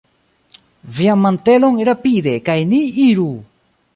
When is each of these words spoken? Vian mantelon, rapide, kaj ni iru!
Vian 0.99 1.19
mantelon, 1.25 1.77
rapide, 1.89 2.35
kaj 2.49 2.57
ni 2.73 2.83
iru! 3.07 3.29